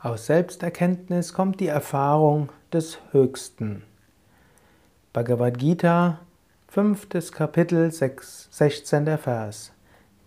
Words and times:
Aus 0.00 0.26
Selbsterkenntnis 0.26 1.32
kommt 1.32 1.58
die 1.58 1.66
Erfahrung 1.66 2.50
des 2.72 3.00
Höchsten. 3.10 3.82
Bhagavad 5.12 5.58
Gita, 5.58 6.20
5. 6.68 7.32
Kapitel, 7.32 7.90
16. 7.90 9.18
Vers. 9.18 9.72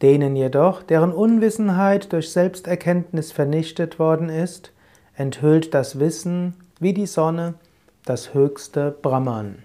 Denen 0.02 0.36
jedoch, 0.36 0.84
deren 0.84 1.14
Unwissenheit 1.14 2.12
durch 2.12 2.34
Selbsterkenntnis 2.34 3.32
vernichtet 3.32 3.98
worden 3.98 4.28
ist, 4.28 4.74
enthüllt 5.16 5.74
das 5.74 6.00
Wissen 6.02 6.54
wie 6.82 6.94
die 6.94 7.08
Sonne 7.08 7.54
das 8.04 8.34
höchste 8.34 8.92
Brahman. 8.92 9.60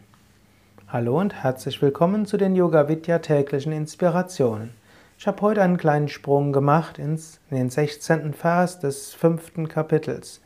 Hallo 0.87 1.19
und 1.19 1.35
herzlich 1.43 1.83
willkommen 1.83 2.27
zu 2.27 2.37
den 2.37 2.55
Yoga 2.55 2.89
Vidya 2.89 3.19
täglichen 3.19 3.73
Inspirationen. 3.73 4.71
Ich 5.19 5.27
habe 5.27 5.41
heute 5.41 5.63
einen 5.63 5.79
kleinen 5.79 6.09
Sprung 6.09 6.53
gemacht 6.53 6.99
in 6.99 7.19
den 7.51 7.71
16. 7.71 8.35
Vers 8.35 8.81
des 8.81 9.15
fünften 9.15 9.67
Kapitels. 9.67 10.43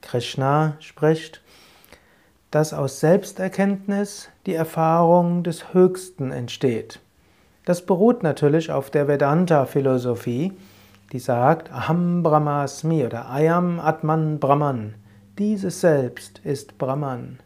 Krishna 0.00 0.76
spricht, 0.78 1.42
dass 2.52 2.72
aus 2.72 3.00
Selbsterkenntnis 3.00 4.28
die 4.46 4.54
Erfahrung 4.54 5.42
des 5.42 5.74
Höchsten 5.74 6.30
entsteht. 6.30 7.00
Das 7.64 7.84
beruht 7.84 8.22
natürlich 8.22 8.70
auf 8.70 8.90
der 8.90 9.08
Vedanta-Philosophie, 9.08 10.52
die 11.10 11.18
sagt, 11.18 11.72
Aham 11.72 12.22
Brahmasmi 12.22 13.04
oder 13.04 13.28
Ayam 13.28 13.80
Atman 13.80 14.38
Brahman. 14.38 14.94
Dieses 15.36 15.80
Selbst 15.80 16.40
ist 16.44 16.78
Brahman. 16.78 17.40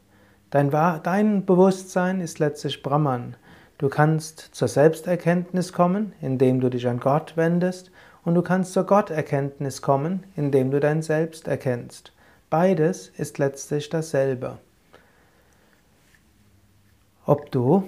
Dein, 0.51 0.71
dein 0.71 1.47
Bewusstsein 1.47 2.21
ist 2.21 2.39
letztlich 2.39 2.83
Brahman. 2.83 3.37
Du 3.81 3.89
kannst 3.89 4.41
zur 4.53 4.69
Selbsterkenntnis 4.69 5.73
kommen, 5.73 6.13
indem 6.21 6.61
du 6.61 6.69
dich 6.69 6.87
an 6.87 7.01
Gott 7.01 7.39
wendest, 7.39 7.91
und 8.27 8.35
du 8.35 8.43
kannst 8.43 8.75
zur 8.75 8.85
Gotterkenntnis 8.85 9.81
kommen, 9.81 10.25
indem 10.37 10.71
du 10.71 10.81
dein 10.81 11.01
Selbst 11.01 11.49
erkennst. 11.49 12.13
Beides 12.51 13.09
ist 13.09 13.39
letztlich 13.39 13.89
dasselbe. 13.89 14.59
Ob 17.25 17.51
du 17.51 17.85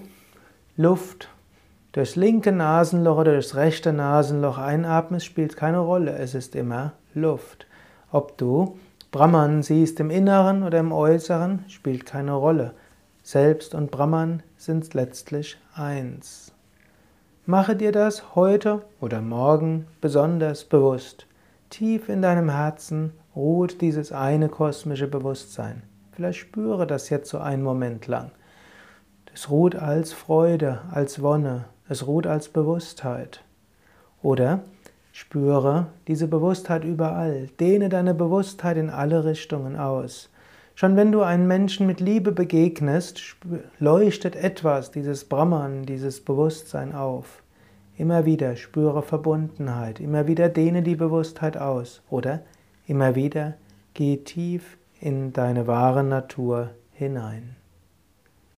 Luft 0.78 1.28
durchs 1.92 2.16
linke 2.16 2.52
Nasenloch 2.52 3.18
oder 3.18 3.32
durchs 3.32 3.54
rechte 3.54 3.92
Nasenloch 3.92 4.56
einatmest, 4.56 5.26
spielt 5.26 5.58
keine 5.58 5.80
Rolle. 5.80 6.12
Es 6.12 6.34
ist 6.34 6.56
immer 6.56 6.94
Luft. 7.12 7.66
Ob 8.10 8.38
du 8.38 8.78
Brahman 9.10 9.62
siehst 9.62 10.00
im 10.00 10.08
Inneren 10.08 10.62
oder 10.62 10.80
im 10.80 10.90
Äußeren, 10.90 11.66
spielt 11.68 12.06
keine 12.06 12.32
Rolle. 12.32 12.72
Selbst 13.22 13.74
und 13.74 13.92
Brahman 13.92 14.42
sind 14.56 14.94
letztlich 14.94 15.56
eins. 15.74 16.52
Mache 17.46 17.76
dir 17.76 17.92
das 17.92 18.34
heute 18.34 18.82
oder 19.00 19.20
morgen 19.20 19.86
besonders 20.00 20.64
bewusst. 20.64 21.26
Tief 21.70 22.08
in 22.08 22.20
deinem 22.20 22.50
Herzen 22.50 23.12
ruht 23.36 23.80
dieses 23.80 24.10
eine 24.10 24.48
kosmische 24.48 25.06
Bewusstsein. 25.06 25.84
Vielleicht 26.12 26.40
spüre 26.40 26.86
das 26.86 27.10
jetzt 27.10 27.30
so 27.30 27.38
einen 27.38 27.62
Moment 27.62 28.08
lang. 28.08 28.32
Es 29.32 29.50
ruht 29.50 29.76
als 29.76 30.12
Freude, 30.12 30.80
als 30.90 31.22
Wonne, 31.22 31.66
es 31.88 32.06
ruht 32.06 32.26
als 32.26 32.48
Bewusstheit. 32.48 33.42
Oder 34.20 34.64
spüre 35.12 35.86
diese 36.08 36.26
Bewusstheit 36.26 36.84
überall. 36.84 37.48
Dehne 37.60 37.88
deine 37.88 38.14
Bewusstheit 38.14 38.76
in 38.76 38.90
alle 38.90 39.24
Richtungen 39.24 39.76
aus. 39.76 40.28
Schon 40.74 40.96
wenn 40.96 41.12
du 41.12 41.22
einem 41.22 41.46
Menschen 41.46 41.86
mit 41.86 42.00
Liebe 42.00 42.32
begegnest, 42.32 43.36
leuchtet 43.78 44.36
etwas, 44.36 44.90
dieses 44.90 45.24
Brahman, 45.24 45.84
dieses 45.84 46.24
Bewusstsein 46.24 46.94
auf. 46.94 47.42
Immer 47.98 48.24
wieder 48.24 48.56
spüre 48.56 49.02
Verbundenheit, 49.02 50.00
immer 50.00 50.26
wieder 50.26 50.48
dehne 50.48 50.82
die 50.82 50.96
Bewusstheit 50.96 51.58
aus 51.58 52.02
oder 52.08 52.40
immer 52.86 53.14
wieder 53.14 53.54
geh 53.94 54.16
tief 54.18 54.78
in 55.00 55.32
deine 55.32 55.66
wahre 55.66 56.02
Natur 56.02 56.70
hinein. 56.92 57.56